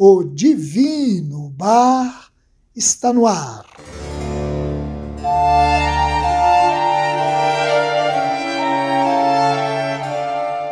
o 0.00 0.22
Divino 0.22 1.50
Bar 1.50 2.30
está 2.72 3.12
no 3.12 3.26
ar. 3.26 3.66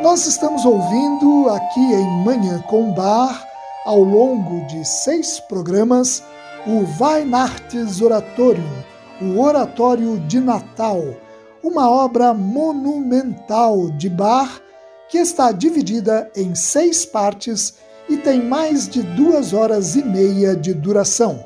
Nós 0.01 0.27
estamos 0.27 0.65
ouvindo 0.65 1.49
aqui 1.51 1.81
em 1.81 2.25
Manhã 2.25 2.63
com 2.69 2.93
Bar, 2.93 3.45
ao 3.85 3.99
longo 3.99 4.65
de 4.69 4.85
seis 4.85 5.41
programas, 5.41 6.23
o 6.65 6.85
Weihnachts 7.03 8.01
Oratorium, 8.01 8.85
o 9.21 9.41
Oratório 9.41 10.21
de 10.29 10.39
Natal, 10.39 11.03
uma 11.65 11.91
obra 11.91 12.33
monumental 12.33 13.91
de 13.91 14.09
Bach 14.09 14.63
que 15.09 15.19
está 15.19 15.51
dividida 15.51 16.31
em 16.37 16.55
seis 16.55 17.05
partes 17.05 17.75
e 18.09 18.17
tem 18.17 18.43
mais 18.43 18.89
de 18.89 19.03
duas 19.03 19.53
horas 19.53 19.97
e 19.97 20.03
meia 20.03 20.55
de 20.55 20.73
duração. 20.73 21.45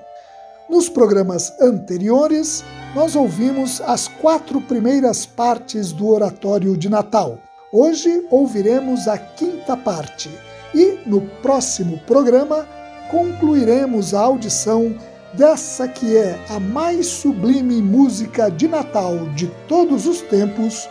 Nos 0.68 0.88
programas 0.88 1.52
anteriores, 1.60 2.64
nós 2.94 3.16
ouvimos 3.16 3.80
as 3.80 4.06
quatro 4.06 4.60
primeiras 4.60 5.26
partes 5.26 5.92
do 5.92 6.08
Oratório 6.08 6.76
de 6.76 6.88
Natal. 6.88 7.38
Hoje 7.72 8.26
ouviremos 8.30 9.08
a 9.08 9.18
quinta 9.18 9.76
parte 9.76 10.30
e, 10.74 10.98
no 11.06 11.20
próximo 11.42 11.98
programa, 12.06 12.66
concluiremos 13.10 14.14
a 14.14 14.20
audição 14.20 14.94
dessa 15.32 15.86
que 15.88 16.16
é 16.16 16.38
a 16.48 16.58
mais 16.58 17.06
sublime 17.06 17.80
música 17.80 18.50
de 18.50 18.68
Natal 18.68 19.16
de 19.34 19.46
todos 19.68 20.06
os 20.06 20.20
tempos, 20.20 20.88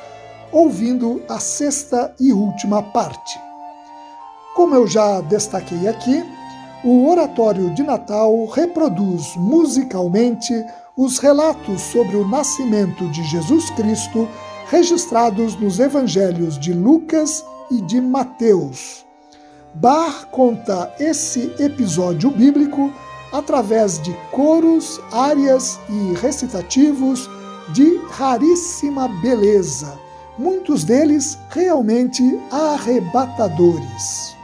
ouvindo 0.51 1.21
a 1.29 1.39
sexta 1.39 2.13
e 2.19 2.31
última 2.33 2.81
parte. 2.81 3.48
Como 4.55 4.75
eu 4.75 4.87
já 4.87 5.21
destaquei 5.21 5.87
aqui, 5.87 6.23
o 6.83 7.09
Oratório 7.09 7.69
de 7.73 7.83
Natal 7.83 8.45
reproduz 8.47 9.35
musicalmente 9.35 10.53
os 10.97 11.17
relatos 11.17 11.81
sobre 11.81 12.15
o 12.15 12.27
nascimento 12.27 13.07
de 13.09 13.23
Jesus 13.23 13.69
Cristo 13.71 14.27
registrados 14.69 15.55
nos 15.55 15.79
evangelhos 15.79 16.59
de 16.59 16.73
Lucas 16.73 17.43
e 17.71 17.81
de 17.81 18.01
Mateus. 18.01 19.05
Bar 19.73 20.27
conta 20.31 20.93
esse 20.99 21.53
episódio 21.59 22.31
bíblico 22.31 22.91
através 23.31 24.01
de 24.01 24.13
coros, 24.31 24.99
áreas 25.11 25.79
e 25.89 26.13
recitativos 26.15 27.29
de 27.69 27.97
raríssima 28.09 29.07
beleza, 29.21 29.99
muitos 30.37 30.83
deles 30.83 31.37
realmente 31.49 32.23
arrebatadores. 32.51 34.38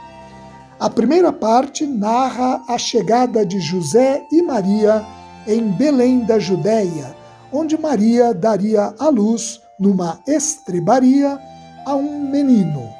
A 0.78 0.90
primeira 0.90 1.32
parte 1.32 1.86
narra 1.86 2.62
a 2.68 2.76
chegada 2.76 3.46
de 3.46 3.58
José 3.60 4.22
e 4.30 4.42
Maria 4.42 5.02
em 5.46 5.68
Belém 5.68 6.20
da 6.20 6.38
Judéia, 6.38 7.16
onde 7.50 7.80
Maria 7.80 8.34
daria 8.34 8.94
à 8.98 9.08
luz, 9.08 9.62
numa 9.80 10.20
estrebaria, 10.26 11.40
a 11.86 11.94
um 11.94 12.28
menino. 12.28 12.90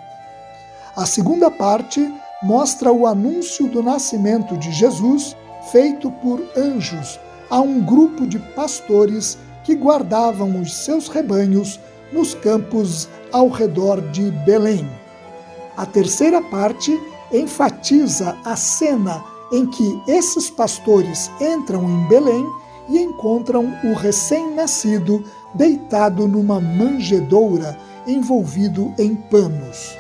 A 0.96 1.04
segunda 1.04 1.50
parte 1.50 2.10
mostra 2.42 2.90
o 2.90 3.06
anúncio 3.06 3.68
do 3.68 3.82
nascimento 3.82 4.56
de 4.56 4.72
Jesus 4.72 5.36
feito 5.70 6.10
por 6.10 6.42
anjos 6.56 7.20
a 7.50 7.60
um 7.60 7.82
grupo 7.82 8.26
de 8.26 8.38
pastores 8.38 9.36
que 9.64 9.74
guardavam 9.74 10.62
os 10.62 10.72
seus 10.72 11.08
rebanhos 11.08 11.78
nos 12.10 12.34
campos 12.34 13.06
ao 13.30 13.48
redor 13.48 14.00
de 14.12 14.30
Belém. 14.46 14.88
A 15.76 15.84
terceira 15.84 16.40
parte 16.40 16.98
enfatiza 17.32 18.36
a 18.44 18.56
cena 18.56 19.22
em 19.52 19.66
que 19.66 20.02
esses 20.08 20.50
pastores 20.50 21.30
entram 21.40 21.88
em 21.88 22.08
Belém 22.08 22.46
e 22.88 22.98
encontram 22.98 23.72
o 23.84 23.94
recém-nascido 23.94 25.24
deitado 25.54 26.26
numa 26.28 26.60
manjedoura, 26.60 27.78
envolvido 28.06 28.92
em 28.98 29.14
panos. 29.14 29.96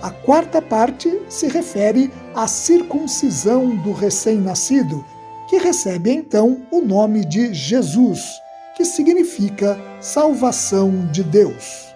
A 0.00 0.10
quarta 0.10 0.62
parte 0.62 1.20
se 1.28 1.48
refere 1.48 2.12
à 2.34 2.46
circuncisão 2.46 3.74
do 3.76 3.92
recém-nascido, 3.92 5.04
que 5.48 5.58
recebe 5.58 6.12
então 6.12 6.62
o 6.70 6.80
nome 6.80 7.24
de 7.24 7.52
Jesus, 7.52 8.40
que 8.76 8.84
significa 8.84 9.80
salvação 10.00 11.08
de 11.10 11.24
Deus. 11.24 11.88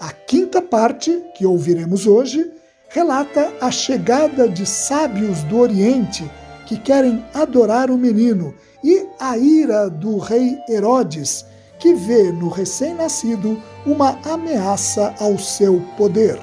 A 0.00 0.10
quinta 0.12 0.62
parte, 0.62 1.22
que 1.34 1.44
ouviremos 1.44 2.06
hoje, 2.06 2.50
relata 2.92 3.52
a 3.60 3.70
chegada 3.70 4.48
de 4.48 4.66
sábios 4.66 5.42
do 5.44 5.58
Oriente 5.58 6.30
que 6.66 6.76
querem 6.76 7.24
adorar 7.34 7.90
o 7.90 7.98
menino 7.98 8.54
e 8.84 9.06
a 9.18 9.36
ira 9.36 9.88
do 9.88 10.18
rei 10.18 10.58
Herodes, 10.68 11.44
que 11.78 11.94
vê 11.94 12.30
no 12.30 12.48
recém-nascido 12.48 13.60
uma 13.86 14.18
ameaça 14.24 15.14
ao 15.18 15.38
seu 15.38 15.82
poder. 15.96 16.38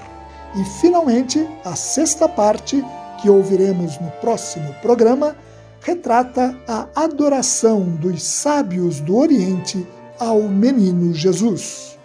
E, 0.55 0.63
finalmente, 0.81 1.47
a 1.63 1.75
sexta 1.75 2.27
parte, 2.27 2.83
que 3.21 3.29
ouviremos 3.29 3.99
no 3.99 4.09
próximo 4.21 4.73
programa, 4.81 5.35
retrata 5.81 6.55
a 6.67 6.87
adoração 6.95 7.81
dos 7.83 8.23
sábios 8.23 8.99
do 8.99 9.15
Oriente 9.15 9.87
ao 10.17 10.43
menino 10.43 11.13
Jesus. 11.13 11.97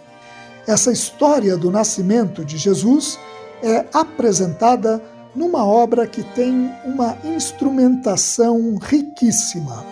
Essa 0.66 0.92
história 0.92 1.56
do 1.56 1.70
nascimento 1.70 2.44
de 2.44 2.56
Jesus 2.56 3.18
é 3.64 3.86
apresentada 3.94 5.02
numa 5.34 5.64
obra 5.64 6.06
que 6.06 6.22
tem 6.34 6.70
uma 6.84 7.16
instrumentação 7.24 8.76
riquíssima. 8.76 9.84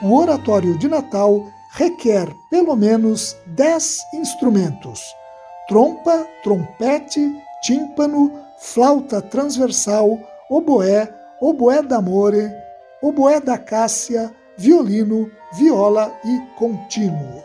O 0.00 0.14
Oratório 0.14 0.78
de 0.78 0.88
Natal 0.88 1.44
requer 1.72 2.28
pelo 2.48 2.76
menos 2.76 3.36
dez 3.46 3.98
instrumentos: 4.14 5.00
trompa, 5.68 6.24
trompete, 6.44 7.34
tímpano, 7.62 8.32
flauta 8.58 9.20
transversal, 9.20 10.18
oboé, 10.48 11.12
oboé 11.40 11.82
d'amore, 11.82 12.50
oboé 13.02 13.40
da 13.40 13.58
cássia, 13.58 14.32
violino, 14.56 15.28
viola 15.58 16.12
e 16.24 16.40
contínuo. 16.56 17.42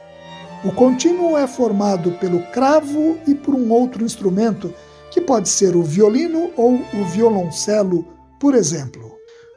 O 0.63 0.71
contínuo 0.71 1.35
é 1.35 1.47
formado 1.47 2.11
pelo 2.19 2.39
cravo 2.51 3.17
e 3.27 3.33
por 3.33 3.55
um 3.55 3.71
outro 3.71 4.05
instrumento 4.05 4.71
que 5.11 5.21
pode 5.21 5.49
ser 5.49 5.75
o 5.75 5.83
violino 5.83 6.49
ou 6.55 6.75
o 6.75 7.05
violoncelo, 7.05 8.07
por 8.39 8.55
exemplo. 8.55 9.11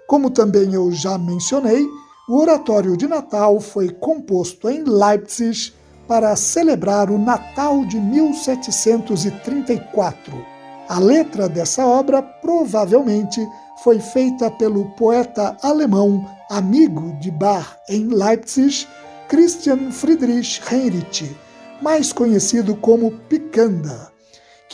Como 0.07 0.29
também 0.29 0.75
eu 0.75 0.93
já 0.93 1.17
mencionei, 1.17 1.87
o 2.29 2.37
Oratório 2.39 2.95
de 2.97 3.07
Natal 3.07 3.61
foi 3.61 3.89
composto 3.89 4.69
em 4.69 4.83
Leipzig 4.85 5.73
para 6.09 6.35
celebrar 6.37 7.11
o 7.11 7.19
Natal 7.19 7.87
de 7.87 8.01
1734. 8.01 10.55
A 10.89 10.99
letra 10.99 11.49
dessa 11.49 11.87
obra 11.87 12.21
provavelmente 12.21 13.41
foi 13.83 14.01
feita 14.01 14.51
pelo 14.51 14.91
poeta 14.91 15.57
alemão 15.63 16.29
amigo 16.51 17.17
de 17.21 17.31
Bach 17.31 17.79
em 17.89 18.09
Leipzig, 18.09 18.87
Christian 19.29 19.91
Friedrich 19.91 20.61
Heinrich, 20.71 21.35
mais 21.81 22.13
conhecido 22.13 22.77
como 22.77 23.13
Picanda 23.29 24.14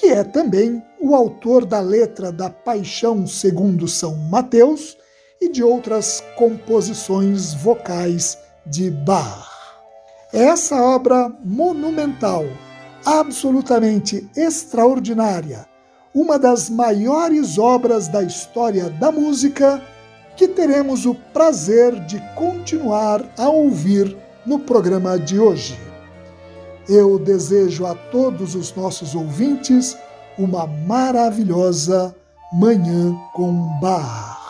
que 0.00 0.06
é 0.06 0.24
também 0.24 0.82
o 0.98 1.14
autor 1.14 1.66
da 1.66 1.78
letra 1.78 2.32
da 2.32 2.48
Paixão 2.48 3.26
segundo 3.26 3.86
São 3.86 4.16
Mateus 4.16 4.96
e 5.38 5.50
de 5.50 5.62
outras 5.62 6.24
composições 6.36 7.52
vocais 7.52 8.38
de 8.64 8.90
Bach. 8.90 9.46
Essa 10.32 10.82
obra 10.82 11.30
monumental, 11.44 12.46
absolutamente 13.04 14.26
extraordinária, 14.34 15.66
uma 16.14 16.38
das 16.38 16.70
maiores 16.70 17.58
obras 17.58 18.08
da 18.08 18.22
história 18.22 18.88
da 18.88 19.12
música, 19.12 19.82
que 20.34 20.48
teremos 20.48 21.04
o 21.04 21.14
prazer 21.14 22.00
de 22.06 22.18
continuar 22.34 23.22
a 23.36 23.50
ouvir 23.50 24.16
no 24.46 24.58
programa 24.58 25.18
de 25.18 25.38
hoje. 25.38 25.89
Eu 26.88 27.18
desejo 27.18 27.86
a 27.86 27.94
todos 27.94 28.54
os 28.54 28.74
nossos 28.74 29.14
ouvintes 29.14 29.96
uma 30.38 30.66
maravilhosa 30.66 32.14
Manhã 32.52 33.14
com 33.32 33.52
Bar. 33.80 34.40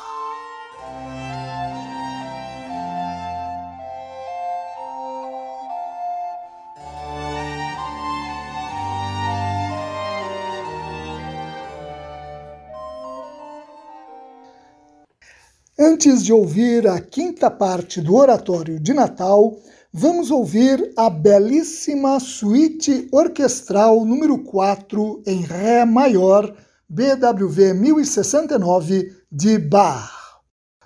Antes 15.83 16.23
de 16.23 16.33
ouvir 16.33 16.87
a 16.87 17.01
quinta 17.01 17.51
parte 17.51 18.01
do 18.01 18.15
Oratório 18.15 18.79
de 18.79 18.93
Natal, 18.93 19.57
vamos 19.93 20.31
ouvir 20.31 20.93
a 20.97 21.11
belíssima 21.11 22.21
suíte 22.21 23.09
orquestral 23.11 24.05
número 24.05 24.39
4 24.39 25.23
em 25.27 25.41
Ré 25.41 25.85
maior, 25.85 26.55
BWV 26.89 27.75
1069 27.75 29.17
de 29.31 29.59
Bach. 29.59 30.13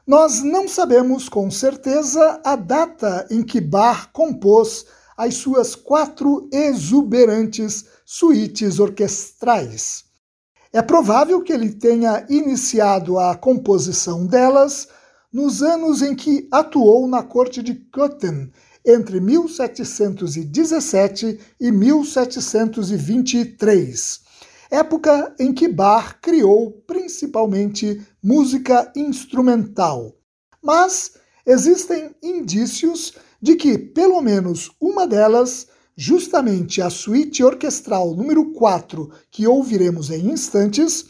Nós 0.07 0.43
não 0.43 0.67
sabemos 0.67 1.29
com 1.29 1.51
certeza 1.51 2.41
a 2.45 2.57
data 2.57 3.27
em 3.31 3.43
que 3.43 3.61
Bach 3.61 4.09
compôs 4.13 4.87
as 5.17 5.35
suas 5.35 5.75
quatro 5.75 6.49
exuberantes 6.53 7.87
suítes 8.05 8.79
orquestrais. 8.79 10.05
É 10.73 10.83
provável 10.83 11.43
que 11.43 11.53
ele 11.53 11.73
tenha 11.73 12.27
iniciado 12.29 13.19
a 13.19 13.37
composição 13.37 14.27
delas 14.27 14.89
nos 15.33 15.63
anos 15.63 16.03
em 16.03 16.15
que 16.15 16.49
atuou 16.51 17.07
na 17.07 17.23
corte 17.23 17.63
de 17.63 17.75
Köthen, 17.75 18.51
entre 18.85 19.19
1717 19.19 21.41
e 21.59 21.73
1723, 21.73 24.21
época 24.71 25.35
em 25.39 25.55
que 25.55 25.67
Bach 25.69 26.17
criou 26.21 26.73
principalmente 26.87 28.03
música 28.23 28.93
instrumental. 28.95 30.15
Mas 30.63 31.13
existem 31.47 32.15
indícios 32.23 33.15
de 33.41 33.57
que, 33.57 33.79
pelo 33.79 34.21
menos 34.21 34.71
uma 34.81 35.07
delas, 35.07 35.69
justamente 35.97 36.83
a 36.83 36.91
suíte 36.91 37.45
orquestral 37.45 38.15
número 38.15 38.53
4, 38.53 39.11
que 39.31 39.47
ouviremos 39.47 40.11
em 40.11 40.31
instantes, 40.31 41.07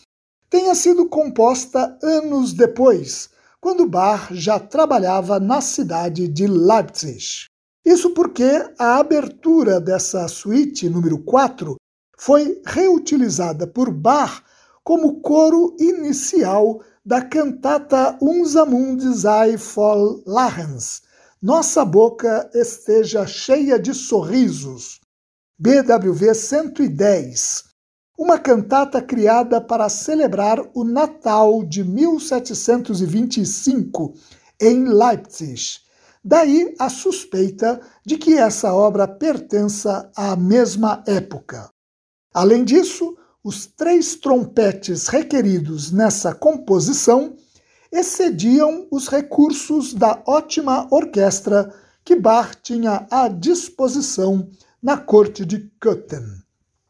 tenha 0.51 0.75
sido 0.75 1.09
composta 1.09 1.99
anos 2.03 2.53
depois, 2.53 3.31
quando 3.61 3.89
Bach 3.89 4.29
já 4.33 4.59
trabalhava 4.61 5.41
na 5.41 5.61
cidade 5.61 6.29
de 6.29 6.47
Leipzig. 6.47 7.49
Isso 7.85 8.11
porque 8.11 8.49
a 8.79 8.97
abertura 8.97 9.81
dessa 9.81 10.27
suíte 10.27 10.89
número 10.89 11.19
4 11.19 11.77
foi 12.19 12.63
reutilizada 12.65 13.67
por 13.67 13.91
Bach 13.91 14.43
como 14.83 15.21
coro 15.21 15.77
inicial 15.79 16.81
da 17.05 17.21
cantata 17.21 18.17
Unser 18.23 18.65
Mund 18.65 19.03
sei 19.17 19.57
voll 19.57 20.23
Lachens, 20.27 21.03
nossa 21.43 21.85
boca 21.85 22.49
esteja 22.55 23.27
cheia 23.27 23.79
de 23.79 23.93
sorrisos. 23.93 25.01
BWV 25.59 26.35
110. 26.35 27.65
Uma 28.19 28.39
cantata 28.39 29.03
criada 29.03 29.61
para 29.61 29.91
celebrar 29.91 30.59
o 30.73 30.85
Natal 30.85 31.63
de 31.63 31.85
1725 31.85 34.15
em 34.59 34.89
Leipzig. 34.89 35.84
Daí 36.25 36.75
a 36.79 36.89
suspeita 36.89 37.79
de 38.05 38.17
que 38.17 38.33
essa 38.33 38.73
obra 38.73 39.07
pertença 39.07 40.11
à 40.17 40.35
mesma 40.35 41.05
época. 41.07 41.71
Além 42.33 42.65
disso, 42.65 43.15
os 43.43 43.67
três 43.67 44.15
trompetes 44.15 45.09
requeridos 45.09 45.93
nessa 45.93 46.35
composição 46.35 47.37
excediam 47.93 48.89
os 48.91 49.07
recursos 49.09 49.93
da 49.93 50.23
ótima 50.27 50.89
orquestra 50.91 51.71
que 52.03 52.17
Bach 52.17 52.55
tinha 52.63 53.07
à 53.11 53.29
disposição 53.29 54.49
na 54.83 54.97
corte 54.97 55.45
de 55.45 55.71
Köthen. 55.79 56.25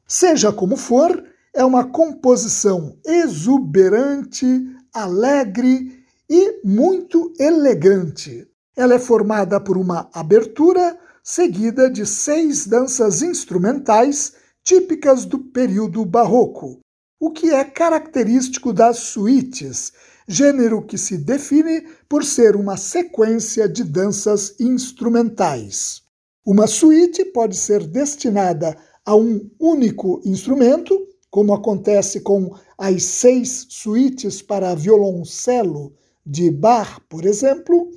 Seja 0.07 0.53
como 0.53 0.77
for, 0.77 1.25
é 1.53 1.65
uma 1.65 1.85
composição 1.85 2.97
exuberante, 3.05 4.47
alegre 4.93 6.05
e 6.31 6.61
muito 6.65 7.33
elegante. 7.39 8.49
Ela 8.77 8.95
é 8.95 8.99
formada 8.99 9.61
por 9.61 9.77
uma 9.77 10.09
abertura 10.13 10.99
seguida 11.23 11.91
de 11.91 12.05
seis 12.05 12.67
danças 12.67 13.23
instrumentais 13.23 14.35
típicas 14.63 15.25
do 15.25 15.39
período 15.39 16.05
barroco, 16.05 16.81
o 17.21 17.31
que 17.31 17.51
é 17.51 17.65
característico 17.65 18.73
das 18.73 18.99
suítes 18.99 19.93
gênero 20.27 20.83
que 20.83 20.97
se 20.97 21.19
define 21.19 21.87
por 22.09 22.25
ser 22.25 22.57
uma 22.57 22.77
sequência 22.77 23.69
de 23.69 23.85
danças 23.85 24.59
instrumentais. 24.59 26.03
Uma 26.45 26.67
suíte 26.67 27.25
pode 27.27 27.57
ser 27.57 27.87
destinada 27.87 28.77
a 29.05 29.15
um 29.15 29.51
único 29.59 30.21
instrumento, 30.25 30.99
como 31.31 31.53
acontece 31.53 32.21
com 32.21 32.55
as 32.79 33.03
seis 33.03 33.67
suítes 33.69 34.41
para 34.41 34.75
violoncelo 34.75 35.93
de 36.25 36.51
Bach, 36.51 37.01
por 37.09 37.25
exemplo, 37.27 37.91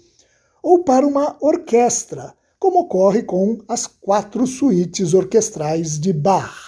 ou 0.62 0.84
para 0.84 1.06
uma 1.06 1.38
orquestra, 1.42 2.34
como 2.60 2.82
ocorre 2.82 3.24
com 3.24 3.60
as 3.68 3.88
quatro 3.88 4.46
suítes 4.48 5.14
orquestrais 5.14 6.00
de 6.00 6.12
Bach. 6.12 6.68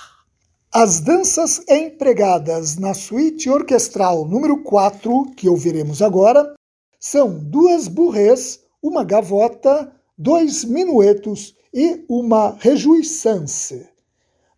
As 0.71 0.99
danças 0.99 1.61
empregadas 1.67 2.77
na 2.77 2.93
suíte 2.93 3.49
orquestral 3.49 4.25
número 4.25 4.61
4, 4.61 5.31
que 5.35 5.49
ouviremos 5.49 6.01
agora, 6.01 6.53
são 6.99 7.39
duas 7.39 7.87
burrês, 7.87 8.59
uma 8.81 9.03
gavota, 9.03 9.91
dois 10.17 10.63
minuetos 10.63 11.55
e 11.73 12.05
uma 12.07 12.55
rejuissance. 12.59 13.87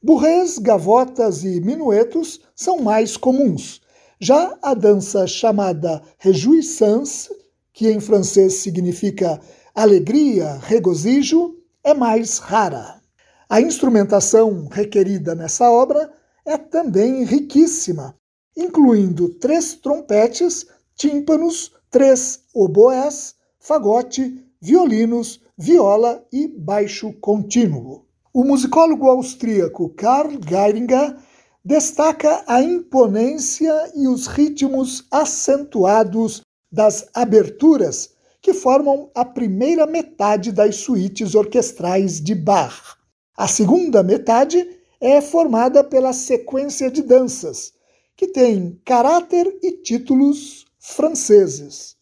Burrês, 0.04 0.58
gavotas 0.58 1.44
e 1.44 1.62
minuetos 1.62 2.42
são 2.56 2.80
mais 2.80 3.16
comuns. 3.16 3.82
Já 4.20 4.58
a 4.62 4.74
dança 4.74 5.26
chamada 5.28 6.02
rejuissance, 6.18 7.30
que 7.74 7.90
em 7.90 8.00
francês 8.00 8.56
significa 8.56 9.40
alegria, 9.74 10.60
regozijo, 10.62 11.56
é 11.84 11.94
mais 11.94 12.38
rara. 12.38 13.02
A 13.50 13.60
instrumentação 13.60 14.68
requerida 14.72 15.36
nessa 15.36 15.70
obra 15.70 16.12
é 16.46 16.58
também 16.58 17.24
riquíssima, 17.24 18.16
incluindo 18.56 19.30
três 19.30 19.74
trompetes, 19.76 20.66
tímpanos, 20.96 21.72
três 21.90 22.42
oboés, 22.54 23.36
fagote, 23.60 24.44
violinos, 24.62 25.42
viola 25.58 26.26
e 26.32 26.48
baixo 26.48 27.14
contínuo. 27.20 28.06
O 28.34 28.44
musicólogo 28.44 29.08
austríaco 29.08 29.90
Karl 29.90 30.32
Geiringer 30.48 31.18
destaca 31.64 32.44
a 32.48 32.62
imponência 32.62 33.92
e 33.96 34.08
os 34.08 34.28
ritmos 34.28 35.06
acentuados 35.12 36.42
das 36.72 37.08
aberturas 37.14 38.12
que 38.42 38.54
formam 38.54 39.12
a 39.14 39.24
primeira 39.24 39.86
metade 39.86 40.52
das 40.52 40.78
suítes 40.78 41.36
orquestrais 41.36 42.20
de 42.22 42.34
Bach. 42.34 42.98
A 43.38 43.48
segunda 43.48 44.02
metade 44.02 44.68
é 45.00 45.22
formada 45.22 45.84
pela 45.84 46.14
sequência 46.14 46.90
de 46.90 47.02
danças, 47.02 47.74
que 48.16 48.28
tem 48.28 48.80
caráter 48.84 49.48
e 49.62 49.72
títulos 49.72 50.66
franceses. 50.80 51.96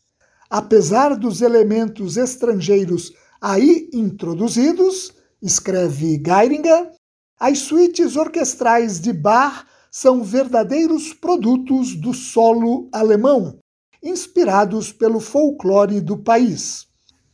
Apesar 0.49 1.15
dos 1.15 1.41
elementos 1.41 2.17
estrangeiros 2.17 3.13
aí 3.41 3.89
introduzidos, 3.93 5.13
escreve 5.41 6.21
Geiringer, 6.25 6.91
as 7.39 7.59
suítes 7.59 8.15
orquestrais 8.15 8.99
de 8.99 9.13
Bach 9.13 9.65
são 9.91 10.23
verdadeiros 10.23 11.13
produtos 11.13 11.95
do 11.95 12.13
solo 12.13 12.89
alemão, 12.91 13.58
inspirados 14.01 14.91
pelo 14.91 15.19
folclore 15.19 16.01
do 16.01 16.17
país. 16.17 16.87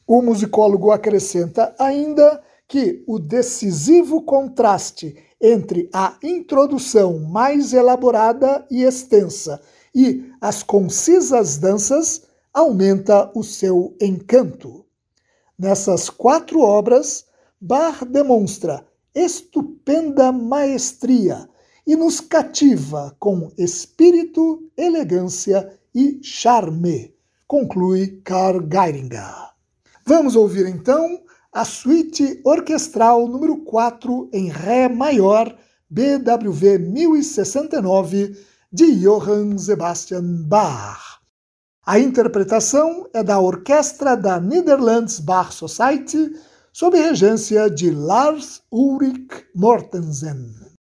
O 0.08 0.22
musicólogo 0.22 0.92
acrescenta 0.92 1.76
ainda 1.80 2.42
que 2.68 3.04
o 3.08 3.20
decisivo 3.20 4.24
contraste 4.24 5.16
entre 5.40 5.90
a 5.94 6.18
introdução 6.24 7.20
mais 7.20 7.74
elaborada 7.74 8.66
e 8.70 8.84
extensa 8.84 9.62
e 9.94 10.32
as 10.42 10.64
concisas 10.64 11.58
danças 11.58 12.24
aumenta 12.54 13.32
o 13.36 13.44
seu 13.44 13.96
encanto. 14.02 14.86
Nessas 15.58 16.10
quatro 16.10 16.60
obras, 16.60 17.26
Bach 17.60 18.04
demonstra 18.04 18.86
estupenda 19.14 20.32
maestria 20.32 21.48
e 21.88 21.96
nos 21.96 22.20
cativa 22.20 23.16
com 23.20 23.52
espírito, 23.58 24.70
elegância 24.76 25.72
e 25.96 26.20
charme, 26.22 27.16
conclui 27.48 28.22
Karl 28.22 28.68
Geiringer. 28.70 29.34
Vamos 30.06 30.36
ouvir 30.36 30.68
então 30.68 31.24
a 31.54 31.64
suíte 31.64 32.42
orquestral 32.44 33.28
número 33.30 33.64
4 33.64 34.30
em 34.34 34.50
Ré 34.50 34.90
maior, 34.90 35.58
BWV 35.90 36.80
1069, 36.80 38.38
de 38.72 39.00
Johann 39.00 39.58
Sebastian 39.58 40.44
Bach. 40.48 41.22
A 41.86 41.98
interpretação 41.98 43.08
é 43.14 43.24
da 43.24 43.40
Orquestra 43.40 44.18
da 44.18 44.38
Netherlands 44.38 45.20
Bach 45.20 45.54
Society, 45.54 46.36
sob 46.74 46.98
regência 46.98 47.70
de 47.70 47.90
Lars 47.90 48.62
Ulrich 48.70 49.46
Mortensen. 49.56 50.75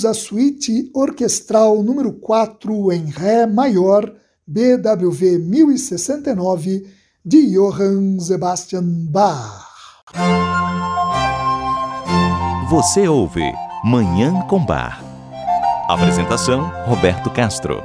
Ouvimos 0.00 0.04
a 0.04 0.14
suíte 0.14 0.90
orquestral 0.94 1.82
número 1.82 2.12
4 2.12 2.92
em 2.92 3.06
Ré 3.06 3.46
maior, 3.46 4.12
BWV 4.46 5.38
1069, 5.38 6.86
de 7.24 7.54
Johann 7.54 8.18
Sebastian 8.18 8.84
Bach. 9.10 9.68
Você 12.70 13.08
ouve 13.08 13.42
Manhã 13.84 14.46
com 14.48 14.64
Bar. 14.64 15.02
Apresentação: 15.88 16.70
Roberto 16.86 17.30
Castro. 17.30 17.82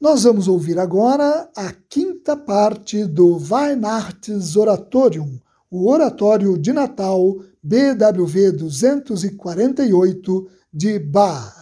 Nós 0.00 0.24
vamos 0.24 0.48
ouvir 0.48 0.78
agora 0.78 1.48
a 1.56 1.72
quinta 1.88 2.36
parte 2.36 3.04
do 3.04 3.38
Weihnachtsoratorium, 3.38 5.38
o 5.72 5.90
Oratório 5.90 6.56
de 6.58 6.70
Natal 6.70 7.40
BWV 7.62 8.52
248 8.52 10.46
de 10.70 10.98
Bach. 10.98 11.56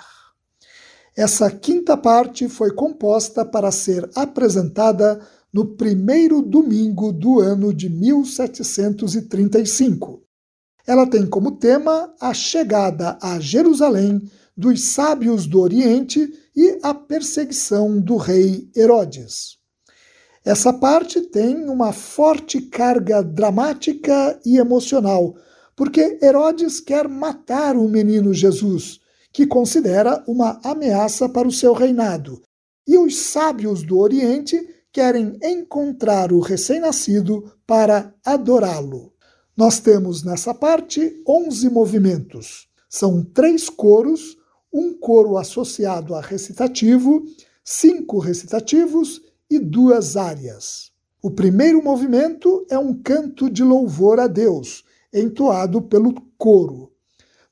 Essa 1.16 1.48
quinta 1.48 1.96
parte 1.96 2.48
foi 2.48 2.74
composta 2.74 3.44
para 3.44 3.70
ser 3.70 4.10
apresentada 4.16 5.24
no 5.52 5.76
primeiro 5.76 6.42
domingo 6.42 7.12
do 7.12 7.38
ano 7.38 7.72
de 7.72 7.88
1735. 7.88 10.24
Ela 10.84 11.06
tem 11.06 11.24
como 11.24 11.52
tema 11.52 12.12
a 12.20 12.34
chegada 12.34 13.16
a 13.22 13.38
Jerusalém 13.38 14.28
dos 14.56 14.86
sábios 14.86 15.46
do 15.46 15.60
Oriente 15.60 16.28
e 16.56 16.80
a 16.82 16.92
perseguição 16.92 18.00
do 18.00 18.16
rei 18.16 18.68
Herodes. 18.74 19.59
Essa 20.44 20.72
parte 20.72 21.20
tem 21.20 21.68
uma 21.68 21.92
forte 21.92 22.62
carga 22.62 23.22
dramática 23.22 24.40
e 24.44 24.56
emocional, 24.56 25.34
porque 25.76 26.18
Herodes 26.22 26.80
quer 26.80 27.08
matar 27.08 27.76
o 27.76 27.88
menino 27.88 28.32
Jesus, 28.32 29.00
que 29.32 29.46
considera 29.46 30.24
uma 30.26 30.58
ameaça 30.64 31.28
para 31.28 31.46
o 31.46 31.52
seu 31.52 31.72
reinado, 31.74 32.40
e 32.86 32.96
os 32.96 33.18
sábios 33.18 33.82
do 33.82 33.98
Oriente 33.98 34.58
querem 34.92 35.38
encontrar 35.42 36.32
o 36.32 36.40
recém-nascido 36.40 37.52
para 37.66 38.14
adorá-lo. 38.24 39.12
Nós 39.56 39.78
temos 39.78 40.24
nessa 40.24 40.54
parte 40.54 41.22
11 41.28 41.68
movimentos. 41.68 42.66
São 42.88 43.22
três 43.22 43.68
coros 43.68 44.36
um 44.72 44.94
coro 44.94 45.36
associado 45.36 46.14
a 46.14 46.20
recitativo, 46.20 47.24
cinco 47.64 48.18
recitativos 48.18 49.20
e 49.50 49.58
duas 49.58 50.16
áreas. 50.16 50.92
O 51.22 51.30
primeiro 51.30 51.82
movimento 51.82 52.64
é 52.70 52.78
um 52.78 52.94
canto 52.94 53.50
de 53.50 53.64
louvor 53.64 54.20
a 54.20 54.26
Deus, 54.26 54.84
entoado 55.12 55.82
pelo 55.82 56.14
coro. 56.38 56.92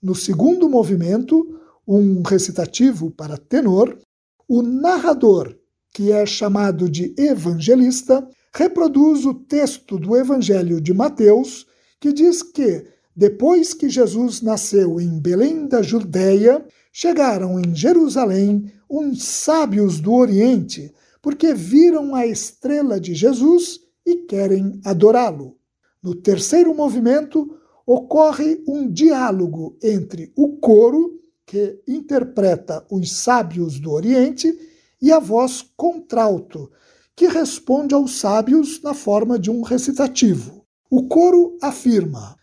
No 0.00 0.14
segundo 0.14 0.68
movimento, 0.68 1.58
um 1.86 2.22
recitativo 2.22 3.10
para 3.10 3.36
tenor, 3.36 3.98
o 4.46 4.62
narrador, 4.62 5.54
que 5.92 6.12
é 6.12 6.24
chamado 6.24 6.88
de 6.88 7.14
evangelista, 7.18 8.26
reproduz 8.54 9.26
o 9.26 9.34
texto 9.34 9.98
do 9.98 10.16
Evangelho 10.16 10.80
de 10.80 10.94
Mateus, 10.94 11.66
que 12.00 12.12
diz 12.12 12.42
que, 12.42 12.86
depois 13.14 13.74
que 13.74 13.90
Jesus 13.90 14.40
nasceu 14.40 15.00
em 15.00 15.18
Belém 15.18 15.66
da 15.66 15.82
Judéia, 15.82 16.64
chegaram 16.92 17.60
em 17.60 17.74
Jerusalém 17.74 18.72
uns 18.88 19.24
sábios 19.24 20.00
do 20.00 20.14
Oriente, 20.14 20.92
porque 21.28 21.52
viram 21.52 22.14
a 22.14 22.26
estrela 22.26 22.98
de 22.98 23.14
Jesus 23.14 23.80
e 24.06 24.16
querem 24.16 24.80
adorá-lo. 24.82 25.58
No 26.02 26.14
terceiro 26.14 26.74
movimento, 26.74 27.54
ocorre 27.86 28.64
um 28.66 28.90
diálogo 28.90 29.76
entre 29.82 30.32
o 30.34 30.56
coro, 30.56 31.20
que 31.44 31.82
interpreta 31.86 32.82
os 32.90 33.12
sábios 33.12 33.78
do 33.78 33.90
Oriente, 33.92 34.58
e 35.02 35.12
a 35.12 35.18
voz 35.18 35.62
contralto, 35.76 36.70
que 37.14 37.28
responde 37.28 37.94
aos 37.94 38.18
sábios 38.18 38.80
na 38.80 38.94
forma 38.94 39.38
de 39.38 39.50
um 39.50 39.60
recitativo. 39.60 40.64
O 40.90 41.08
coro 41.08 41.58
afirma: 41.60 42.38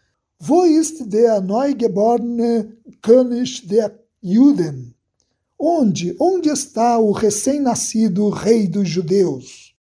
Wo 0.47 0.63
ist 0.63 1.07
der 1.07 1.41
neugeborene 1.41 2.77
König 3.01 3.67
der 3.67 3.99
Juden. 4.21 4.94
Onde, 5.57 6.15
onde 6.19 6.49
está 6.49 6.99
o 6.99 7.11
recém-nascido 7.11 8.29
rei 8.29 8.67
dos 8.67 8.89
judeus? 8.89 9.73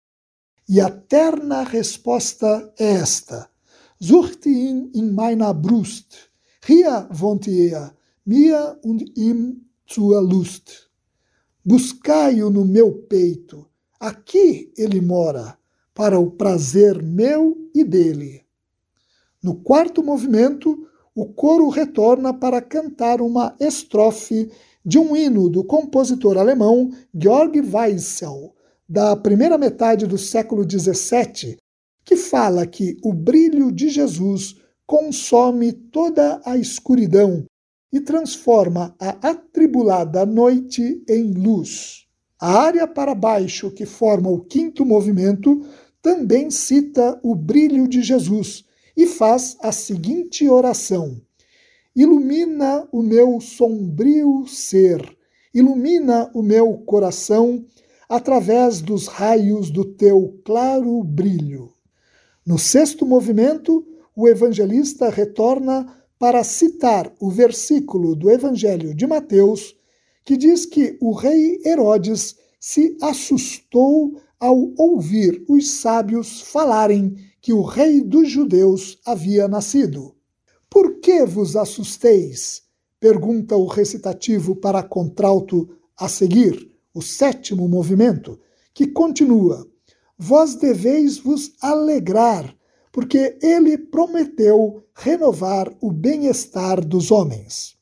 E 0.68 0.80
a 0.80 0.90
terna 0.90 1.62
resposta 1.62 2.72
é 2.78 2.92
esta: 2.92 3.50
Sucht 4.00 4.46
ihn 4.46 4.90
in 4.94 5.14
meiner 5.14 5.54
Brust. 5.54 6.30
Hier 6.64 7.08
wohnt 7.10 7.48
er, 7.48 7.94
mir 8.24 8.78
und 8.82 9.02
ihm 9.16 9.70
zur 9.86 10.20
Lust. 10.20 10.90
Buscai-o 11.64 12.50
no 12.50 12.64
meu 12.64 12.92
peito. 13.08 13.66
Aqui 13.98 14.72
ele 14.76 15.00
mora, 15.00 15.58
para 15.94 16.18
o 16.18 16.30
prazer 16.30 17.02
meu 17.02 17.70
e 17.74 17.84
dele. 17.84 18.44
No 19.42 19.56
quarto 19.56 20.02
movimento, 20.02 20.86
o 21.14 21.26
coro 21.26 21.68
retorna 21.68 22.32
para 22.32 22.60
cantar 22.60 23.20
uma 23.20 23.56
estrofe 23.60 24.50
de 24.84 24.98
um 24.98 25.16
hino 25.16 25.48
do 25.48 25.64
compositor 25.64 26.36
alemão 26.36 26.90
Georg 27.14 27.60
Weissel, 27.60 28.54
da 28.88 29.16
primeira 29.16 29.56
metade 29.56 30.06
do 30.06 30.18
século 30.18 30.68
XVII, 30.68 31.56
que 32.04 32.16
fala 32.16 32.66
que 32.66 32.96
o 33.02 33.12
brilho 33.12 33.70
de 33.70 33.88
Jesus 33.88 34.56
consome 34.86 35.72
toda 35.72 36.40
a 36.44 36.56
escuridão 36.56 37.44
e 37.92 38.00
transforma 38.00 38.94
a 38.98 39.30
atribulada 39.30 40.26
noite 40.26 41.02
em 41.08 41.32
luz. 41.32 42.06
A 42.40 42.58
área 42.58 42.88
para 42.88 43.14
baixo, 43.14 43.70
que 43.70 43.86
forma 43.86 44.28
o 44.28 44.40
quinto 44.40 44.84
movimento, 44.84 45.64
também 46.02 46.50
cita 46.50 47.18
o 47.22 47.34
brilho 47.34 47.86
de 47.86 48.02
Jesus 48.02 48.64
e 48.96 49.06
faz 49.06 49.56
a 49.60 49.70
seguinte 49.70 50.48
oração: 50.48 51.20
Ilumina 51.94 52.88
o 52.90 53.02
meu 53.02 53.38
sombrio 53.38 54.46
ser, 54.48 55.14
ilumina 55.52 56.30
o 56.32 56.40
meu 56.40 56.78
coração 56.86 57.66
através 58.08 58.80
dos 58.80 59.06
raios 59.06 59.70
do 59.70 59.84
teu 59.84 60.40
claro 60.42 61.04
brilho. 61.04 61.70
No 62.46 62.58
sexto 62.58 63.04
movimento, 63.04 63.86
o 64.16 64.26
evangelista 64.26 65.10
retorna 65.10 65.86
para 66.18 66.42
citar 66.42 67.12
o 67.20 67.28
versículo 67.28 68.16
do 68.16 68.30
Evangelho 68.30 68.94
de 68.94 69.06
Mateus, 69.06 69.76
que 70.24 70.34
diz 70.34 70.64
que 70.64 70.96
o 70.98 71.12
rei 71.12 71.60
Herodes 71.62 72.36
se 72.58 72.96
assustou 73.02 74.18
ao 74.40 74.72
ouvir 74.78 75.44
os 75.46 75.68
sábios 75.72 76.40
falarem 76.40 77.16
que 77.38 77.52
o 77.52 77.60
rei 77.60 78.00
dos 78.00 78.30
judeus 78.30 78.98
havia 79.04 79.46
nascido. 79.46 80.14
Por 80.72 81.00
que 81.00 81.26
vos 81.26 81.54
assusteis? 81.54 82.62
pergunta 82.98 83.54
o 83.56 83.66
recitativo 83.66 84.56
para 84.56 84.82
contralto 84.82 85.68
a 85.98 86.08
seguir, 86.08 86.74
o 86.94 87.02
sétimo 87.02 87.68
movimento, 87.68 88.40
que 88.72 88.86
continua: 88.86 89.68
Vós 90.16 90.54
deveis 90.54 91.18
vos 91.18 91.52
alegrar, 91.60 92.56
porque 92.90 93.36
ele 93.42 93.76
prometeu 93.76 94.82
renovar 94.94 95.70
o 95.78 95.92
bem-estar 95.92 96.82
dos 96.82 97.10
homens. 97.10 97.76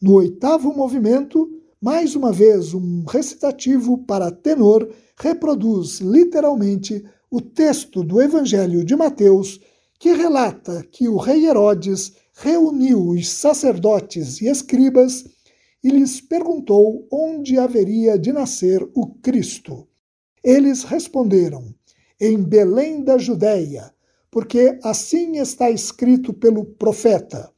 No 0.00 0.14
oitavo 0.14 0.72
movimento, 0.72 1.46
mais 1.78 2.16
uma 2.16 2.32
vez 2.32 2.72
um 2.72 3.04
recitativo 3.04 3.98
para 4.06 4.30
tenor 4.30 4.88
reproduz 5.18 6.00
literalmente 6.00 7.04
o 7.30 7.42
texto 7.42 8.02
do 8.02 8.22
Evangelho 8.22 8.82
de 8.82 8.96
Mateus 8.96 9.60
que 9.98 10.12
relata 10.12 10.82
que 10.90 11.08
o 11.08 11.16
rei 11.16 11.46
Herodes 11.46 12.12
reuniu 12.34 13.08
os 13.08 13.28
sacerdotes 13.28 14.40
e 14.40 14.46
escribas 14.46 15.24
e 15.82 15.90
lhes 15.90 16.20
perguntou 16.20 17.06
onde 17.10 17.58
haveria 17.58 18.18
de 18.18 18.32
nascer 18.32 18.82
o 18.94 19.14
Cristo. 19.22 19.86
Eles 20.42 20.82
responderam: 20.82 21.74
Em 22.20 22.42
Belém 22.42 23.02
da 23.02 23.18
Judéia, 23.18 23.92
porque 24.30 24.78
assim 24.82 25.38
está 25.38 25.70
escrito 25.70 26.32
pelo 26.32 26.64
profeta: 26.64 27.50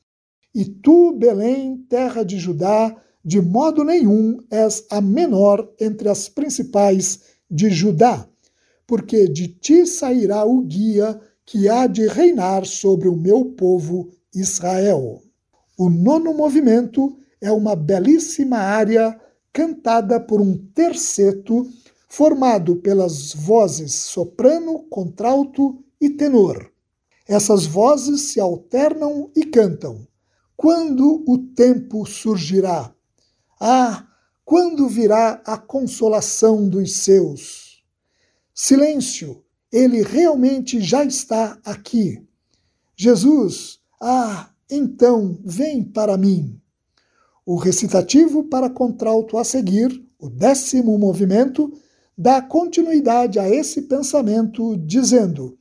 E 0.54 0.64
tu, 0.64 1.12
Belém, 1.12 1.84
terra 1.88 2.22
de 2.22 2.38
Judá, 2.38 2.94
de 3.24 3.40
modo 3.40 3.82
nenhum 3.82 4.38
és 4.50 4.84
a 4.90 5.00
menor 5.00 5.72
entre 5.80 6.08
as 6.08 6.28
principais 6.28 7.20
de 7.50 7.70
Judá 7.70 8.28
porque 8.88 9.28
de 9.28 9.48
ti 9.48 9.86
sairá 9.86 10.46
o 10.46 10.62
guia 10.62 11.20
que 11.48 11.66
há 11.66 11.86
de 11.86 12.06
reinar 12.06 12.66
sobre 12.66 13.08
o 13.08 13.16
meu 13.16 13.42
povo 13.42 14.10
Israel. 14.34 15.22
O 15.78 15.88
nono 15.88 16.34
movimento 16.34 17.16
é 17.40 17.50
uma 17.50 17.74
belíssima 17.74 18.58
área 18.58 19.18
cantada 19.50 20.20
por 20.20 20.42
um 20.42 20.58
terceto 20.74 21.66
formado 22.06 22.76
pelas 22.76 23.32
vozes 23.32 23.94
soprano, 23.94 24.80
contralto 24.90 25.82
e 25.98 26.10
tenor. 26.10 26.70
Essas 27.26 27.64
vozes 27.64 28.20
se 28.20 28.38
alternam 28.38 29.30
e 29.34 29.44
cantam. 29.44 30.06
quando 30.54 31.24
o 31.26 31.38
tempo 31.38 32.04
surgirá? 32.04 32.94
Ah, 33.58 34.06
quando 34.44 34.86
virá 34.86 35.40
a 35.46 35.56
consolação 35.56 36.68
dos 36.68 36.96
seus? 36.96 37.82
Silêncio, 38.52 39.42
ele 39.72 40.02
realmente 40.02 40.80
já 40.80 41.04
está 41.04 41.58
aqui. 41.64 42.22
Jesus, 42.96 43.78
ah, 44.00 44.50
então 44.70 45.38
vem 45.44 45.82
para 45.82 46.16
mim. 46.16 46.60
O 47.44 47.56
recitativo 47.56 48.44
para 48.44 48.68
contralto 48.68 49.38
a 49.38 49.44
seguir, 49.44 50.04
o 50.18 50.28
décimo 50.28 50.98
movimento, 50.98 51.72
dá 52.16 52.42
continuidade 52.42 53.38
a 53.38 53.48
esse 53.48 53.82
pensamento, 53.82 54.76
dizendo: 54.76 55.56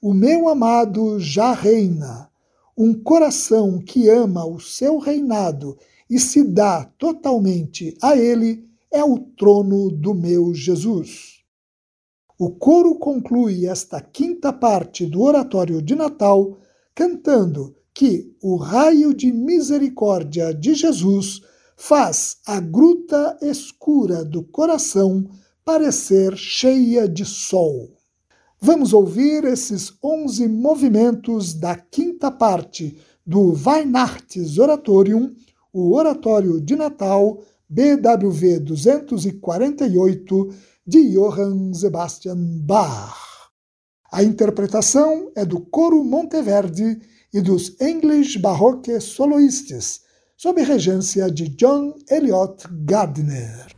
O 0.00 0.14
meu 0.14 0.48
amado 0.48 1.20
já 1.20 1.52
reina. 1.52 2.28
Um 2.76 2.94
coração 2.94 3.78
que 3.78 4.08
ama 4.08 4.46
o 4.46 4.58
seu 4.58 4.96
reinado 4.96 5.76
e 6.08 6.18
se 6.18 6.42
dá 6.42 6.84
totalmente 6.98 7.94
a 8.00 8.16
ele 8.16 8.66
é 8.90 9.04
o 9.04 9.18
trono 9.18 9.90
do 9.90 10.14
meu 10.14 10.54
Jesus. 10.54 11.39
O 12.42 12.48
coro 12.48 12.94
conclui 12.94 13.66
esta 13.66 14.00
quinta 14.00 14.50
parte 14.50 15.04
do 15.04 15.20
oratório 15.20 15.82
de 15.82 15.94
Natal 15.94 16.56
cantando 16.94 17.76
que 17.92 18.34
o 18.42 18.56
raio 18.56 19.12
de 19.12 19.30
misericórdia 19.30 20.54
de 20.54 20.72
Jesus 20.72 21.42
faz 21.76 22.38
a 22.46 22.58
gruta 22.58 23.36
escura 23.42 24.24
do 24.24 24.42
coração 24.42 25.28
parecer 25.62 26.34
cheia 26.34 27.06
de 27.06 27.26
sol. 27.26 27.90
Vamos 28.58 28.94
ouvir 28.94 29.44
esses 29.44 29.92
onze 30.02 30.48
movimentos 30.48 31.52
da 31.52 31.76
quinta 31.76 32.30
parte 32.30 32.96
do 33.26 33.52
Weihnachtsoratorium, 33.52 35.34
o 35.70 35.94
Oratório 35.94 36.58
de 36.58 36.74
Natal, 36.74 37.42
BWV 37.68 38.60
248, 38.60 40.48
de 40.90 41.12
Johann 41.12 41.72
Sebastian 41.72 42.62
Bach. 42.66 43.14
A 44.12 44.24
interpretação 44.24 45.30
é 45.36 45.44
do 45.44 45.60
Coro 45.60 46.02
Monteverde 46.02 46.98
e 47.32 47.40
dos 47.40 47.80
English 47.80 48.36
Baroque 48.40 49.00
Soloists, 49.00 50.00
sob 50.36 50.60
regência 50.64 51.30
de 51.30 51.48
John 51.50 51.94
Eliot 52.10 52.64
Gardner. 52.84 53.68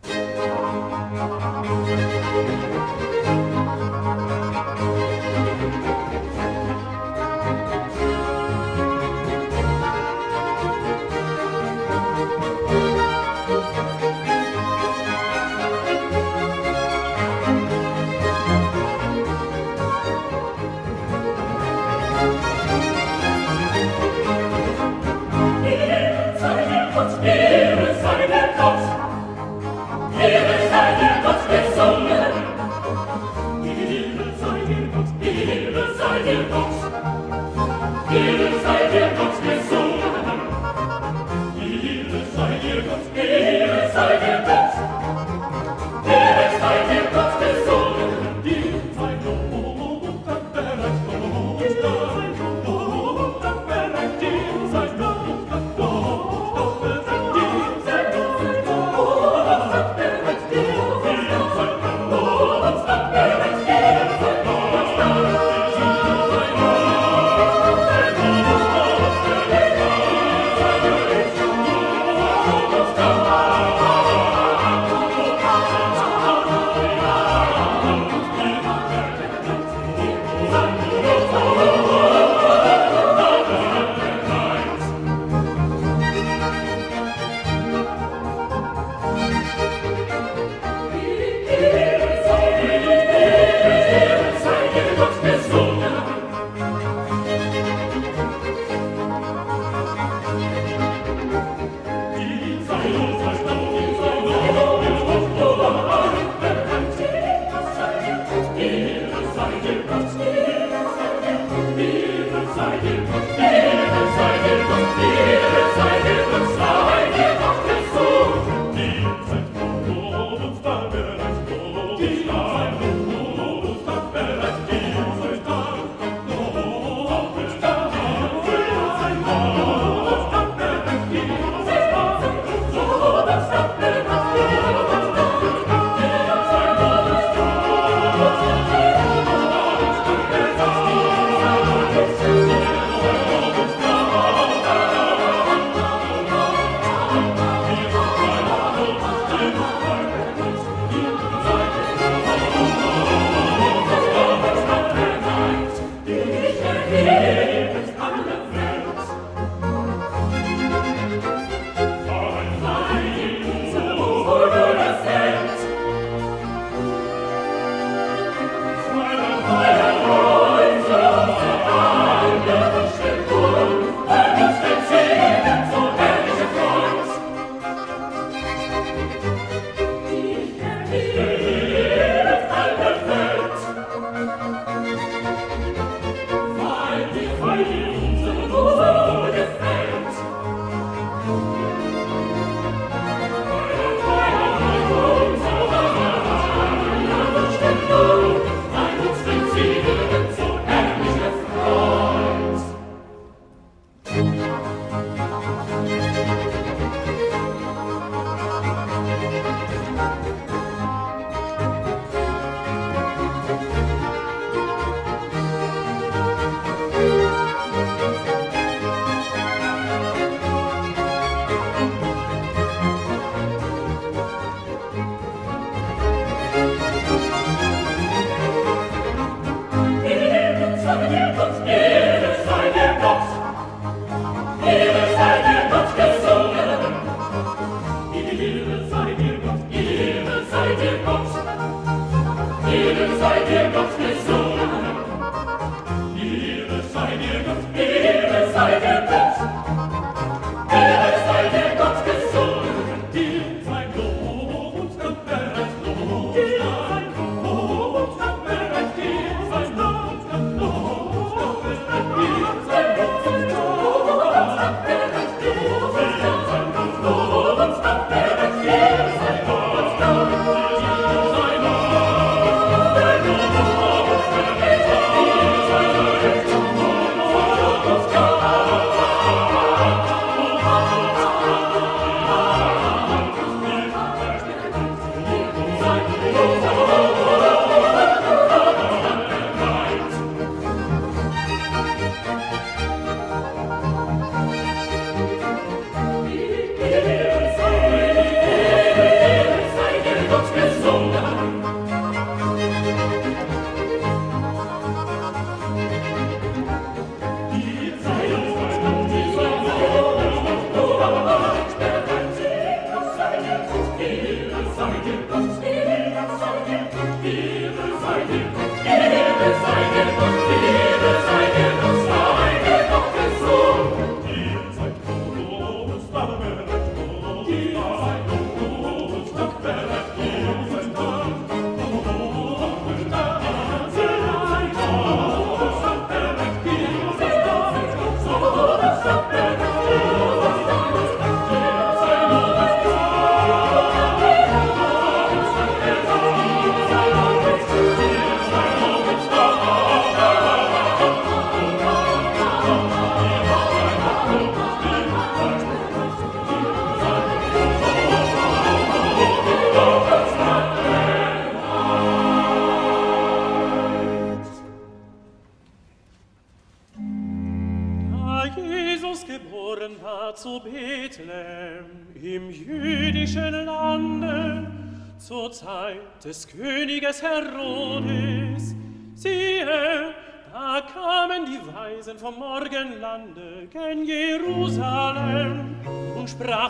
I 109.53 109.61
did 109.61 109.87
not 109.87 110.32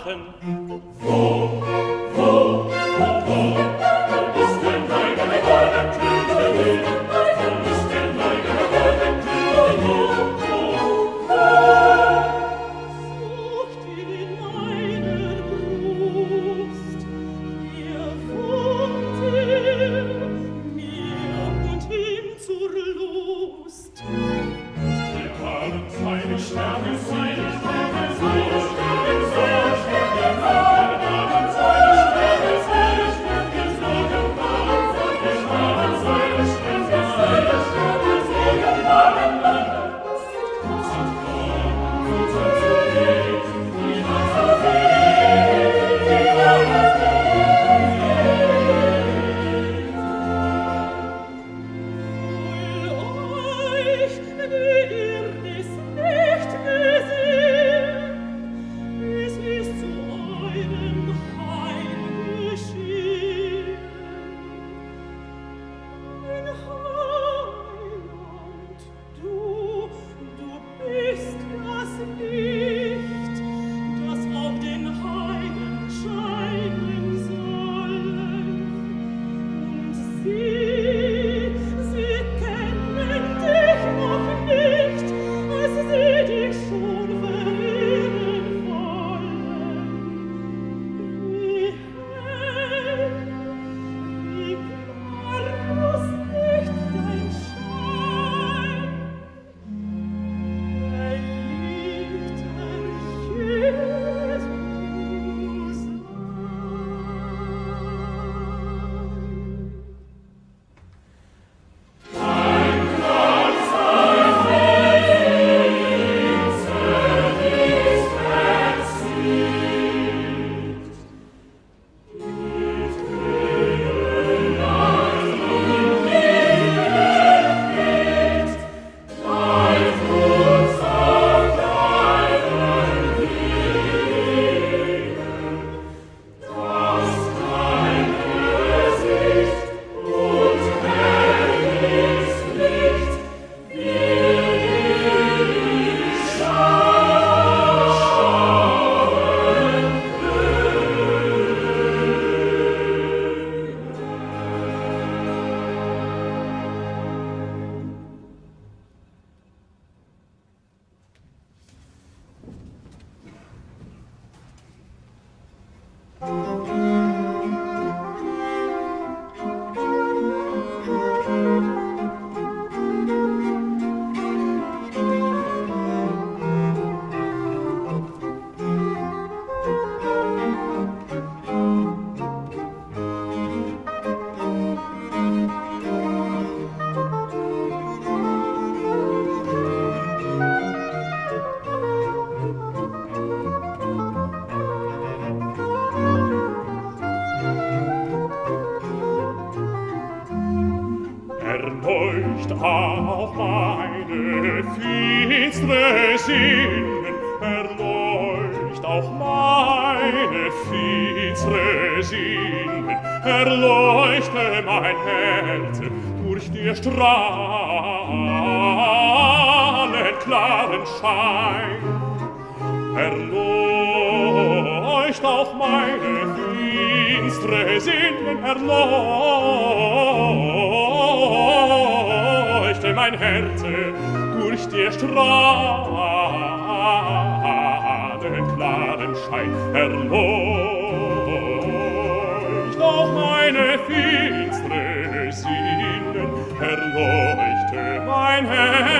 und 0.04 0.61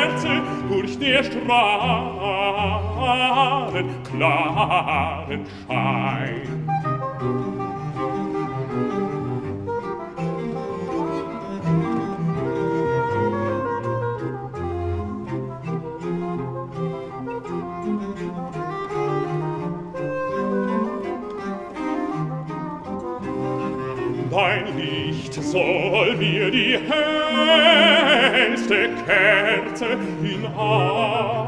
Herzen 0.03 0.43
durch 0.69 0.99
die 0.99 1.15
Strahlen 1.23 2.03
klaren 4.11 5.47
Schein. 5.67 6.63
soll 25.53 26.17
mir 26.17 26.51
die 26.51 26.79
hellste 28.33 28.89
Kerze 29.05 29.99
in 30.23 30.47
allen 30.47 31.43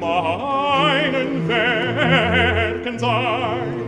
meinen 0.00 1.46
Werken 1.46 2.98
sein. 2.98 3.82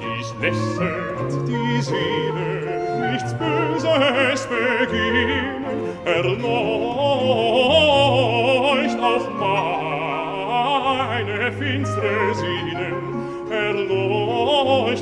Dies 0.00 0.34
lächelt 0.40 1.32
die 1.46 1.80
Seele, 1.82 3.12
nichts 3.12 3.32
Böses 3.34 4.48
beginnen, 4.48 5.64
erlaubt 6.04 6.87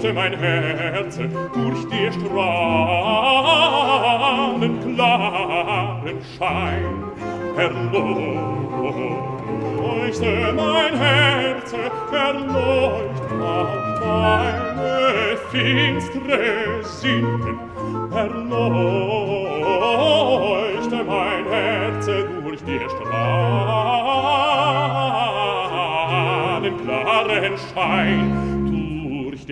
strahlte 0.07 0.13
mein 0.13 0.39
Herz 0.39 1.17
durch 1.17 1.89
die 1.89 2.13
strahlen 2.13 2.55
klaren 4.95 6.21
Schein. 6.37 7.05
Erleuchte 7.57 8.13
mein 10.55 10.95
Herz, 10.97 11.73
erleuchte 12.13 13.35
auf 13.43 14.01
deine 14.01 15.37
finstre 15.51 16.39
Sinnen. 16.83 17.59
Erleuchte 18.15 18.59
mein 21.05 21.45
Herz 21.51 22.07
durch 22.07 22.63
die 22.65 22.81
strahlen 22.81 23.57
klaren 26.85 27.57
Schein 27.75 28.26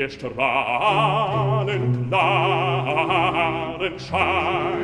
wir 0.05 0.11
strahlen 0.11 2.07
klaren 2.09 3.99
Schein. 3.99 4.84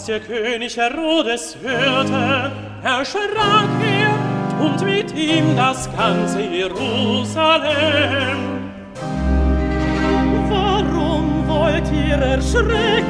Als 0.00 0.06
der 0.06 0.20
König 0.20 0.78
Herodes 0.78 1.58
hörte, 1.62 2.50
erschrak 2.82 3.68
er 3.84 4.64
und 4.64 4.82
mit 4.82 5.14
ihm 5.14 5.54
das 5.54 5.94
ganze 5.94 6.40
Jerusalem. 6.40 7.70
Warum 10.48 11.46
wollt 11.46 11.84
ihr 11.92 12.14
erschrecken? 12.14 13.04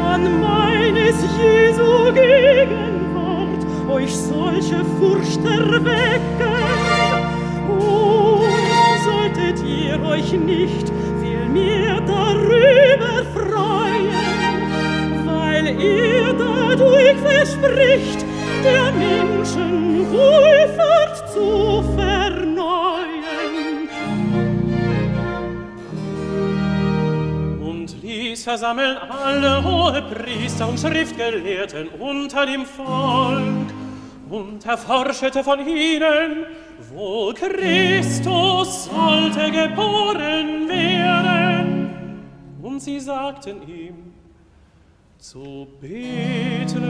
Kann 0.00 0.40
meines 0.40 1.16
Jesu 1.38 2.10
Gegenwart 2.14 3.62
euch 3.92 4.16
solche 4.16 4.82
Furcht 4.98 5.44
erwecken? 5.44 6.54
Oh, 7.78 8.46
solltet 9.04 9.62
ihr 9.68 10.02
euch 10.08 10.32
nicht 10.32 10.90
viel 11.20 11.46
mehr 11.50 12.00
darüber 12.00 13.19
weil 15.70 15.80
ihr 15.80 16.32
dadurch 16.32 17.16
verspricht, 17.18 18.24
der 18.64 18.92
Menschen 18.92 20.10
Wohlfahrt 20.10 21.32
zu 21.32 21.82
verneuern. 21.96 23.08
Und 27.60 28.02
ließ 28.02 28.44
versammeln 28.44 28.96
alle 28.96 29.64
hohe 29.64 30.02
Priester 30.02 30.68
und 30.68 30.78
Schriftgelehrten 30.78 31.88
unter 31.98 32.46
dem 32.46 32.64
Volk 32.64 33.72
und 34.28 34.64
erforschete 34.64 35.44
von 35.44 35.66
ihnen, 35.66 36.46
wo 36.92 37.32
Christus 37.32 38.86
sollte 38.86 39.50
geboren 39.50 40.68
werden. 40.68 41.90
Und 42.62 42.80
sie 42.80 43.00
sagten 43.00 43.62
ihm, 43.68 44.10
zu 45.20 45.68
Bethlehem 45.82 46.80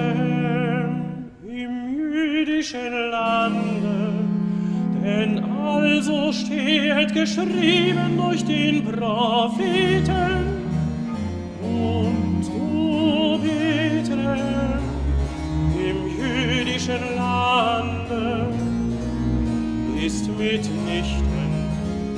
im 1.45 1.89
jüdischen 1.93 3.11
Lande, 3.11 4.12
denn 5.03 5.43
also 5.43 6.33
steht 6.33 7.12
geschrieben 7.12 8.16
durch 8.16 8.45
den 8.45 8.85
Propheten, 8.85 10.61
und 11.61 12.45
du 12.47 13.41
Bethlehem 13.43 14.78
im 15.74 15.99
jüdischen 16.16 17.03
Lande 17.16 18.55
ist 20.01 20.28
mitnichten 20.28 21.51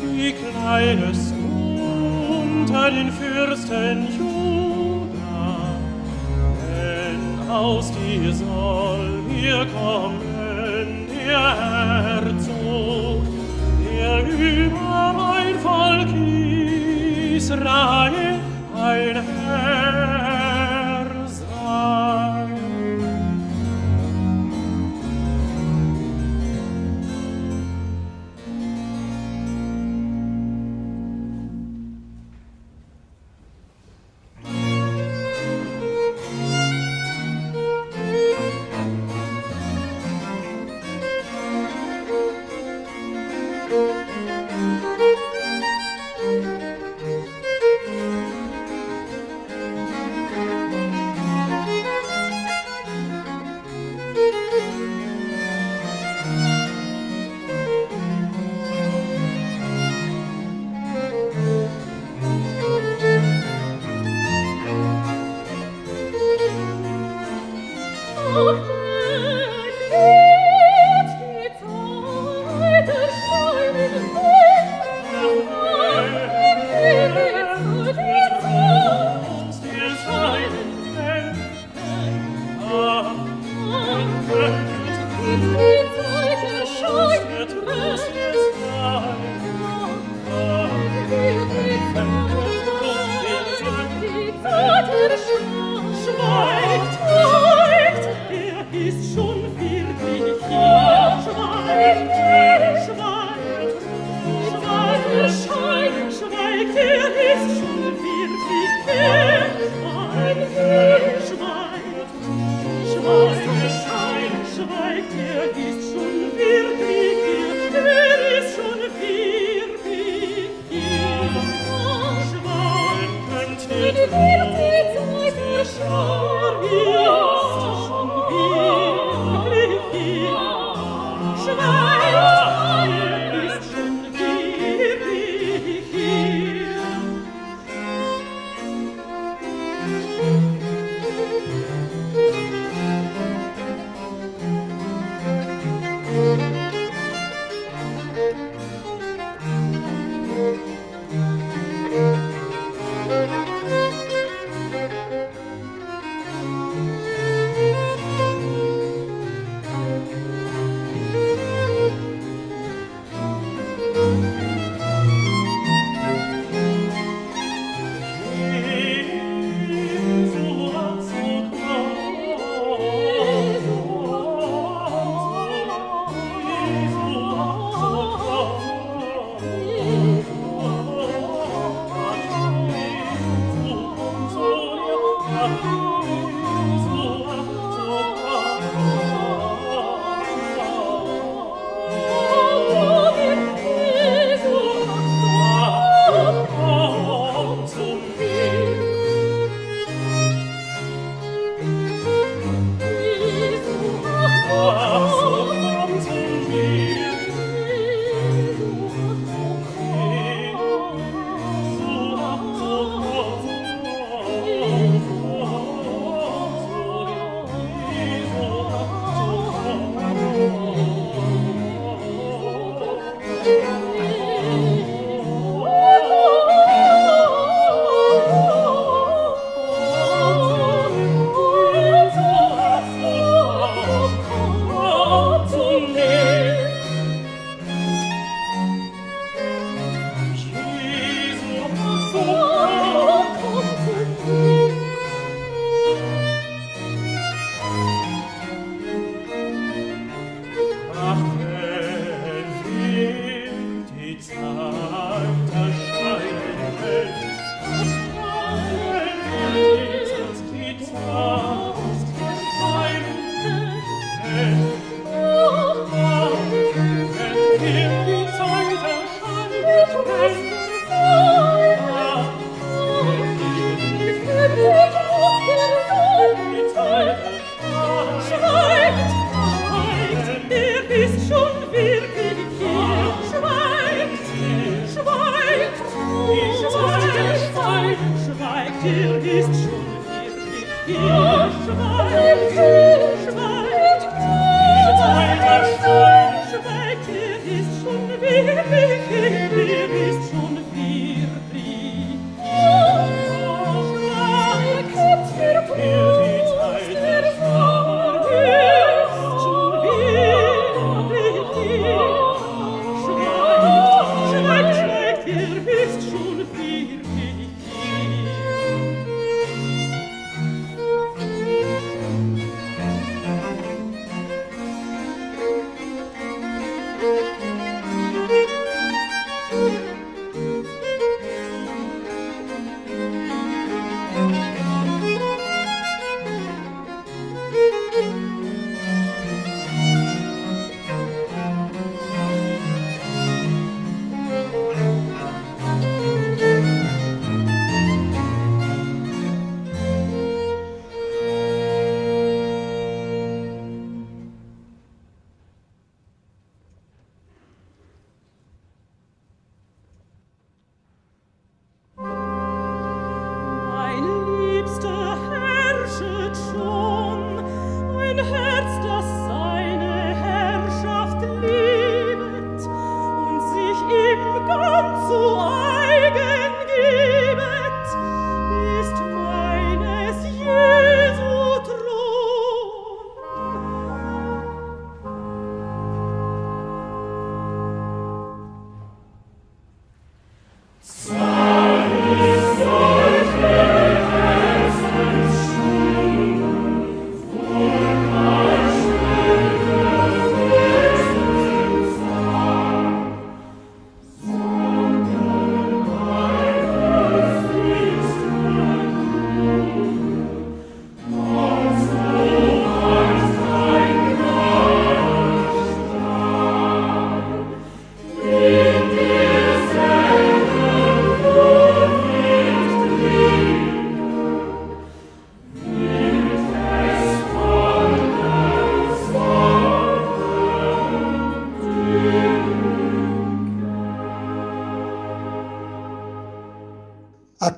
die 0.02 0.32
kleines 0.32 1.32
unter 2.28 2.90
den 2.90 3.10
Fürsten 3.10 4.06
Juda, 4.18 4.31
aus 7.52 7.92
dir 7.92 8.32
soll 8.32 9.22
hier 9.28 9.66
kommen 9.66 11.06
der 11.08 11.56
Herzog, 11.56 13.22
der 13.84 14.22
über 14.26 15.12
mein 15.16 15.58
Volk 15.58 16.08
Israel 17.36 18.40
ein 18.74 19.22
Herr 19.46 20.21
Vater, 94.42 95.16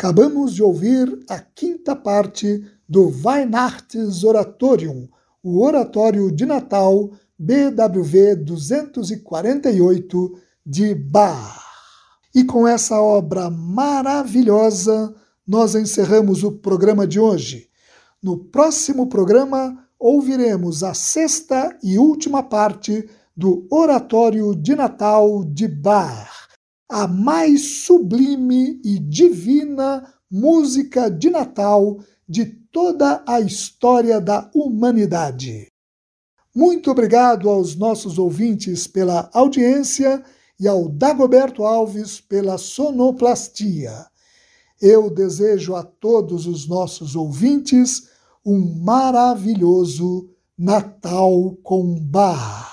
Acabamos 0.04 0.54
de 0.54 0.62
ouvir 0.62 1.18
a 1.30 1.38
quinta 1.38 1.96
parte 1.96 2.62
do 2.86 3.10
Weihnachtsoratorium, 3.24 5.08
o 5.42 5.64
Oratório 5.64 6.30
de 6.30 6.44
Natal 6.44 7.10
BWV 7.38 8.36
248 8.36 10.38
de 10.66 10.94
Bach. 10.94 11.58
E 12.34 12.44
com 12.44 12.68
essa 12.68 13.00
obra 13.00 13.48
maravilhosa, 13.48 15.14
nós 15.48 15.74
encerramos 15.74 16.44
o 16.44 16.52
programa 16.52 17.06
de 17.06 17.18
hoje. 17.18 17.70
No 18.22 18.36
próximo 18.36 19.06
programa, 19.06 19.86
ouviremos 19.98 20.84
a 20.84 20.92
sexta 20.92 21.78
e 21.82 21.98
última 21.98 22.42
parte 22.42 23.08
do 23.34 23.66
Oratório 23.70 24.54
de 24.54 24.74
Natal 24.74 25.42
de 25.46 25.66
Bach, 25.66 26.33
a 26.94 27.08
mais 27.08 27.82
sublime 27.84 28.80
e 28.84 29.00
divina 29.00 30.14
música 30.30 31.10
de 31.10 31.28
Natal 31.28 31.98
de 32.28 32.46
toda 32.46 33.20
a 33.26 33.40
história 33.40 34.20
da 34.20 34.48
humanidade. 34.54 35.66
Muito 36.54 36.92
obrigado 36.92 37.50
aos 37.50 37.74
nossos 37.74 38.16
ouvintes 38.16 38.86
pela 38.86 39.28
audiência 39.34 40.22
e 40.58 40.68
ao 40.68 40.88
Dagoberto 40.88 41.64
Alves 41.64 42.20
pela 42.20 42.56
sonoplastia. 42.56 44.06
Eu 44.80 45.10
desejo 45.10 45.74
a 45.74 45.82
todos 45.82 46.46
os 46.46 46.68
nossos 46.68 47.16
ouvintes 47.16 48.08
um 48.46 48.84
maravilhoso 48.84 50.30
Natal 50.56 51.56
com 51.60 51.98
Bar. 51.98 52.72